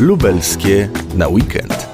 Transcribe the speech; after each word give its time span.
Lubelskie 0.00 0.88
na 1.14 1.28
weekend. 1.28 1.88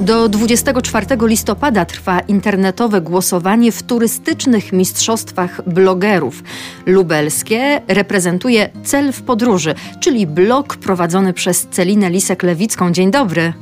Do 0.00 0.28
24 0.28 1.06
listopada 1.26 1.84
trwa 1.84 2.20
internetowe 2.20 3.00
głosowanie 3.00 3.72
w 3.72 3.82
turystycznych 3.82 4.72
mistrzostwach 4.72 5.68
blogerów. 5.68 6.42
Lubelskie 6.86 7.80
reprezentuje 7.88 8.70
Cel 8.84 9.12
w 9.12 9.22
podróży, 9.22 9.74
czyli 10.00 10.26
blog 10.26 10.76
prowadzony 10.76 11.32
przez 11.32 11.66
Celinę 11.70 12.10
Lisek-Lewicką. 12.10 12.92
Dzień 12.92 13.10
dobry. 13.10 13.52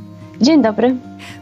Dzień 0.41 0.62
dobry. 0.62 0.96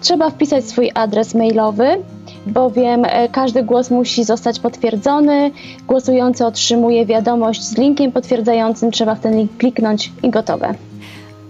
Trzeba 0.00 0.30
wpisać 0.30 0.64
swój 0.64 0.90
adres 0.94 1.34
mailowy, 1.34 1.86
bowiem 2.46 3.04
e, 3.04 3.28
każdy 3.28 3.62
głos 3.62 3.90
musi 3.90 4.24
zostać 4.24 4.60
potwierdzony. 4.60 5.50
Głosujący 5.86 6.46
otrzymuje 6.46 7.06
wiadomość 7.06 7.62
z 7.62 7.78
linkiem 7.78 8.12
potwierdzającym, 8.12 8.90
trzeba 8.90 9.14
w 9.14 9.20
ten 9.20 9.36
link 9.36 9.56
kliknąć 9.56 10.12
i 10.22 10.30
gotowe. 10.30 10.74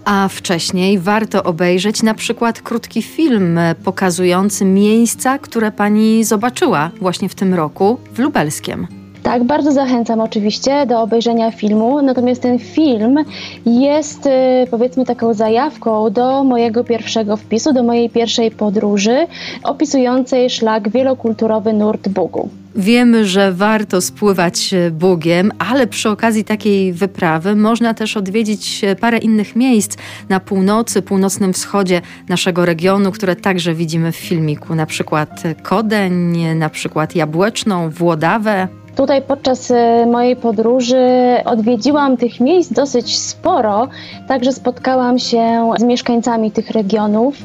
A 0.05 0.27
wcześniej 0.27 0.99
warto 0.99 1.43
obejrzeć 1.43 2.03
na 2.03 2.13
przykład 2.13 2.61
krótki 2.61 3.01
film 3.01 3.59
pokazujący 3.83 4.65
miejsca, 4.65 5.39
które 5.39 5.71
pani 5.71 6.23
zobaczyła 6.23 6.91
właśnie 7.01 7.29
w 7.29 7.35
tym 7.35 7.53
roku 7.53 7.97
w 8.13 8.19
Lubelskiem. 8.19 9.00
Tak, 9.23 9.43
bardzo 9.43 9.71
zachęcam 9.71 10.19
oczywiście 10.19 10.85
do 10.85 11.01
obejrzenia 11.01 11.51
filmu, 11.51 12.01
natomiast 12.01 12.41
ten 12.41 12.59
film 12.59 13.17
jest 13.65 14.25
y, 14.25 14.29
powiedzmy 14.71 15.05
taką 15.05 15.33
zajawką 15.33 16.09
do 16.09 16.43
mojego 16.43 16.83
pierwszego 16.83 17.37
wpisu, 17.37 17.73
do 17.73 17.83
mojej 17.83 18.09
pierwszej 18.09 18.51
podróży 18.51 19.27
opisującej 19.63 20.49
szlak 20.49 20.89
wielokulturowy 20.89 21.73
Nurt 21.73 22.09
Bugu. 22.09 22.49
Wiemy, 22.75 23.25
że 23.25 23.53
warto 23.53 24.01
spływać 24.01 24.73
Bugiem, 24.91 25.51
ale 25.59 25.87
przy 25.87 26.09
okazji 26.09 26.43
takiej 26.43 26.93
wyprawy 26.93 27.55
można 27.55 27.93
też 27.93 28.17
odwiedzić 28.17 28.81
parę 28.99 29.17
innych 29.17 29.55
miejsc 29.55 29.97
na 30.29 30.39
północy, 30.39 31.01
północnym 31.01 31.53
wschodzie 31.53 32.01
naszego 32.29 32.65
regionu, 32.65 33.11
które 33.11 33.35
także 33.35 33.73
widzimy 33.73 34.11
w 34.11 34.15
filmiku, 34.15 34.75
na 34.75 34.85
przykład 34.85 35.43
Kodeń, 35.63 36.37
na 36.55 36.69
przykład 36.69 37.15
Jabłeczną, 37.15 37.89
Włodawę. 37.89 38.67
Tutaj 38.95 39.21
podczas 39.21 39.71
y, 39.71 39.75
mojej 40.11 40.35
podróży 40.35 40.97
odwiedziłam 41.45 42.17
tych 42.17 42.39
miejsc 42.39 42.73
dosyć 42.73 43.19
sporo, 43.19 43.87
także 44.27 44.53
spotkałam 44.53 45.19
się 45.19 45.71
z 45.79 45.83
mieszkańcami 45.83 46.51
tych 46.51 46.69
regionów. 46.69 47.35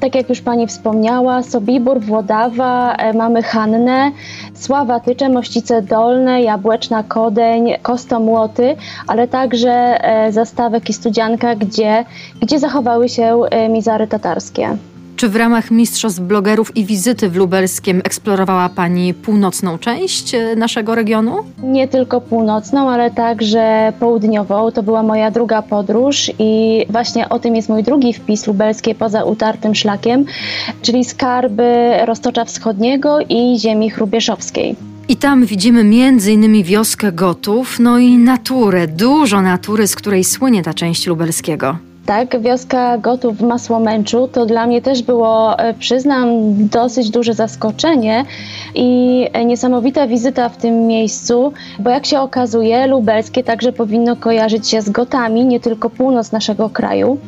Tak 0.00 0.14
jak 0.14 0.28
już 0.28 0.40
Pani 0.40 0.66
wspomniała, 0.66 1.42
Sobibór, 1.42 2.00
Włodawa, 2.00 2.94
e, 2.94 3.12
mamy 3.12 3.42
Hannę, 3.42 4.10
Sława 4.54 5.00
Tycze, 5.00 5.28
Mościce 5.28 5.82
Dolne, 5.82 6.42
Jabłeczna 6.42 7.02
Kodeń, 7.02 7.72
Kostomłoty, 7.82 8.76
ale 9.06 9.28
także 9.28 9.70
e, 9.70 10.32
Zastawek 10.32 10.90
i 10.90 10.92
Studzianka, 10.92 11.54
gdzie, 11.54 12.04
gdzie 12.40 12.58
zachowały 12.58 13.08
się 13.08 13.40
e, 13.50 13.68
mizary 13.68 14.06
tatarskie. 14.06 14.76
Czy 15.24 15.30
w 15.30 15.36
ramach 15.36 15.70
Mistrzostw 15.70 16.20
Blogerów 16.20 16.76
i 16.76 16.84
wizyty 16.84 17.28
w 17.30 17.36
Lubelskiem 17.36 18.00
eksplorowała 18.04 18.68
Pani 18.68 19.14
północną 19.14 19.78
część 19.78 20.34
e, 20.34 20.56
naszego 20.56 20.94
regionu? 20.94 21.36
Nie 21.62 21.88
tylko 21.88 22.20
północną, 22.20 22.90
ale 22.90 23.10
także 23.10 23.92
południową. 24.00 24.70
To 24.70 24.82
była 24.82 25.02
moja 25.02 25.30
druga 25.30 25.62
podróż 25.62 26.32
i 26.38 26.84
właśnie 26.90 27.28
o 27.28 27.38
tym 27.38 27.56
jest 27.56 27.68
mój 27.68 27.82
drugi 27.82 28.12
wpis 28.12 28.46
lubelskie 28.46 28.94
poza 28.94 29.24
utartym 29.24 29.74
szlakiem, 29.74 30.24
czyli 30.82 31.04
skarby 31.04 31.92
Roztocza 32.04 32.44
Wschodniego 32.44 33.18
i 33.28 33.58
ziemi 33.58 33.90
chrubieszowskiej. 33.90 34.76
I 35.08 35.16
tam 35.16 35.46
widzimy 35.46 35.84
innymi 36.32 36.64
wioskę 36.64 37.12
Gotów, 37.12 37.78
no 37.80 37.98
i 37.98 38.18
naturę, 38.18 38.88
dużo 38.88 39.42
natury, 39.42 39.86
z 39.86 39.96
której 39.96 40.24
słynie 40.24 40.62
ta 40.62 40.74
część 40.74 41.06
lubelskiego. 41.06 41.76
Tak, 42.06 42.40
wioska 42.40 42.98
Gotów 42.98 43.36
w 43.36 43.42
Masłomęczu 43.42 44.28
to 44.28 44.46
dla 44.46 44.66
mnie 44.66 44.82
też 44.82 45.02
było, 45.02 45.58
e, 45.58 45.74
przyznam, 45.74 46.28
dosyć 46.68 47.10
duże 47.10 47.34
zaskoczenie 47.34 48.24
i 48.74 49.26
niesamowita 49.46 50.06
wizyta 50.06 50.48
w 50.48 50.56
tym 50.56 50.86
miejscu, 50.86 51.52
bo 51.78 51.90
jak 51.90 52.06
się 52.06 52.20
okazuje, 52.20 52.86
lubelskie 52.86 53.44
także 53.44 53.72
powinno 53.72 54.16
kojarzyć 54.16 54.68
się 54.68 54.82
z 54.82 54.90
Gotami, 54.90 55.44
nie 55.44 55.60
tylko 55.60 55.90
północ 55.90 56.32
naszego 56.32 56.70
kraju. 56.70 57.18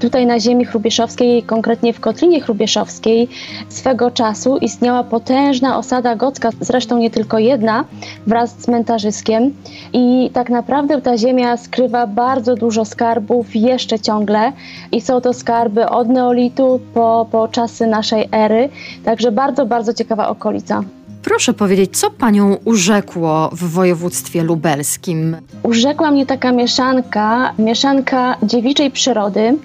Tutaj 0.00 0.26
na 0.26 0.40
ziemi 0.40 0.64
chrubieszowskiej, 0.64 1.42
konkretnie 1.42 1.92
w 1.92 2.00
Kotlinie 2.00 2.40
Chrubieszowskiej, 2.40 3.28
swego 3.68 4.10
czasu 4.10 4.56
istniała 4.56 5.04
potężna 5.04 5.78
osada 5.78 6.16
gocka, 6.16 6.50
zresztą 6.60 6.98
nie 6.98 7.10
tylko 7.10 7.38
jedna, 7.38 7.84
wraz 8.26 8.50
z 8.50 8.56
cmentarzyskiem 8.56 9.54
i 9.92 10.30
tak 10.32 10.50
naprawdę 10.50 11.00
ta 11.00 11.18
ziemia 11.18 11.56
skrywa 11.56 12.06
bardzo 12.06 12.54
dużo 12.54 12.84
skarbów 12.84 13.56
jeszcze 13.56 14.00
ciągle 14.00 14.52
i 14.92 15.00
są 15.00 15.20
to 15.20 15.32
skarby 15.32 15.88
od 15.88 16.08
neolitu 16.08 16.80
po, 16.94 17.26
po 17.30 17.48
czasy 17.48 17.86
naszej 17.86 18.28
ery, 18.32 18.68
także 19.04 19.32
bardzo, 19.32 19.66
bardzo 19.66 19.94
ciekawa 19.94 20.28
okolica. 20.28 20.84
Proszę 21.24 21.54
powiedzieć, 21.54 21.98
co 21.98 22.10
panią 22.10 22.56
urzekło 22.64 23.50
w 23.52 23.70
województwie 23.70 24.42
lubelskim? 24.42 25.36
Urzekła 25.62 26.10
mnie 26.10 26.26
taka 26.26 26.52
mieszanka, 26.52 27.54
mieszanka 27.58 28.36
dziewiczej 28.42 28.90
przyrody, 28.90 29.56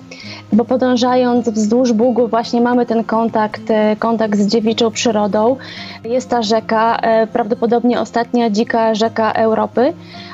bo 0.53 0.65
podążając 0.65 1.49
wzdłuż 1.49 1.93
Bugu 1.93 2.27
właśnie 2.27 2.61
mamy 2.61 2.85
ten 2.85 3.03
kontakt, 3.03 3.71
e, 3.71 3.95
kontakt 3.95 4.39
z 4.39 4.47
dziewiczą 4.47 4.91
przyrodą. 4.91 5.55
Jest 6.05 6.29
ta 6.29 6.41
rzeka, 6.41 6.97
e, 6.97 7.27
prawdopodobnie 7.27 8.01
ostatnia 8.01 8.49
dzika 8.49 8.95
rzeka 8.95 9.31
Europy, 9.31 9.93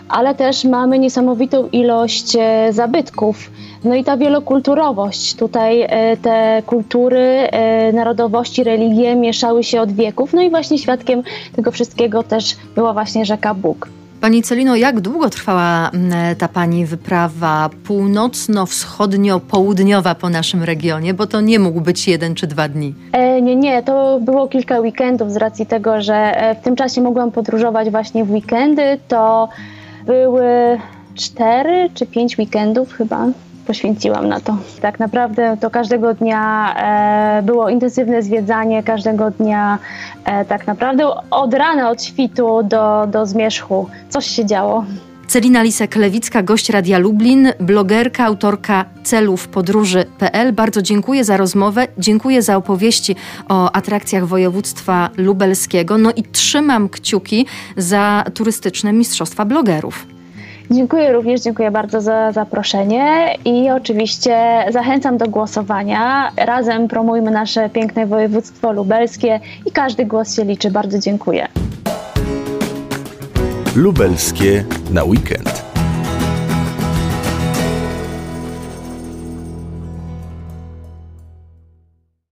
ale 0.09 0.35
też 0.35 0.63
mamy 0.63 0.99
niesamowitą 0.99 1.67
ilość 1.71 2.35
e, 2.39 2.73
zabytków. 2.73 3.51
No 3.83 3.95
i 3.95 4.03
ta 4.03 4.17
wielokulturowość. 4.17 5.35
Tutaj 5.35 5.87
te 6.21 6.63
kultury, 6.65 7.49
narodowości, 7.93 8.63
religie 8.63 9.15
mieszały 9.15 9.63
się 9.63 9.81
od 9.81 9.91
wieków. 9.91 10.33
No 10.33 10.41
i 10.41 10.49
właśnie 10.49 10.77
świadkiem 10.77 11.23
tego 11.55 11.71
wszystkiego 11.71 12.23
też 12.23 12.55
była 12.75 12.93
właśnie 12.93 13.25
rzeka 13.25 13.53
Bóg. 13.53 13.89
Pani 14.25 14.41
Celino, 14.41 14.75
jak 14.75 15.01
długo 15.01 15.29
trwała 15.29 15.89
mm, 15.89 16.35
ta 16.35 16.47
Pani 16.47 16.85
wyprawa 16.85 17.69
północno-wschodnio-południowa 17.83 20.15
po 20.15 20.29
naszym 20.29 20.63
regionie? 20.63 21.13
Bo 21.13 21.27
to 21.27 21.41
nie 21.41 21.59
mógł 21.59 21.81
być 21.81 22.07
jeden 22.07 22.35
czy 22.35 22.47
dwa 22.47 22.67
dni. 22.67 22.93
E, 23.11 23.41
nie, 23.41 23.55
nie, 23.55 23.83
to 23.83 24.19
było 24.21 24.47
kilka 24.47 24.79
weekendów 24.79 25.31
z 25.31 25.35
racji 25.35 25.65
tego, 25.65 26.01
że 26.01 26.15
e, 26.15 26.55
w 26.55 26.61
tym 26.61 26.75
czasie 26.75 27.01
mogłam 27.01 27.31
podróżować 27.31 27.89
właśnie 27.89 28.25
w 28.25 28.31
weekendy. 28.31 28.99
To 29.07 29.49
były 30.05 30.79
cztery 31.15 31.89
czy 31.93 32.05
pięć 32.05 32.37
weekendów 32.37 32.93
chyba 32.93 33.27
poświęciłam 33.65 34.27
na 34.29 34.39
to. 34.39 34.57
Tak 34.81 34.99
naprawdę 34.99 35.57
to 35.61 35.69
każdego 35.69 36.13
dnia 36.13 36.73
e, 36.77 37.43
było 37.43 37.69
intensywne 37.69 38.23
zwiedzanie, 38.23 38.83
każdego 38.83 39.31
dnia 39.31 39.77
e, 40.25 40.45
tak 40.45 40.67
naprawdę 40.67 41.07
od 41.31 41.53
rana, 41.53 41.89
od 41.89 42.03
świtu 42.03 42.63
do, 42.63 43.07
do 43.07 43.25
zmierzchu 43.25 43.89
coś 44.09 44.25
się 44.27 44.45
działo. 44.45 44.85
Celina 45.27 45.63
Lisek-Lewicka, 45.63 46.43
gość 46.43 46.69
Radia 46.69 46.97
Lublin, 46.99 47.51
blogerka, 47.59 48.25
autorka 48.25 48.85
celów 49.03 49.47
podróży.pl. 49.47 50.53
Bardzo 50.53 50.81
dziękuję 50.81 51.23
za 51.23 51.37
rozmowę, 51.37 51.87
dziękuję 51.97 52.41
za 52.41 52.57
opowieści 52.57 53.15
o 53.49 53.71
atrakcjach 53.71 54.27
województwa 54.27 55.09
lubelskiego. 55.17 55.97
No 55.97 56.11
i 56.15 56.23
trzymam 56.23 56.89
kciuki 56.89 57.45
za 57.77 58.23
turystyczne 58.33 58.93
mistrzostwa 58.93 59.45
blogerów. 59.45 60.14
Dziękuję 60.71 61.11
również, 61.11 61.41
dziękuję 61.41 61.71
bardzo 61.71 62.01
za 62.01 62.31
zaproszenie 62.31 63.35
i 63.45 63.69
oczywiście 63.69 64.65
zachęcam 64.71 65.17
do 65.17 65.27
głosowania. 65.27 66.31
Razem 66.37 66.87
promujmy 66.87 67.31
nasze 67.31 67.69
piękne 67.69 68.05
województwo 68.05 68.71
lubelskie 68.71 69.39
i 69.65 69.71
każdy 69.71 70.05
głos 70.05 70.35
się 70.35 70.45
liczy. 70.45 70.71
Bardzo 70.71 70.99
dziękuję. 70.99 71.47
Lubelskie 73.75 74.65
na 74.91 75.03
weekend. 75.03 75.74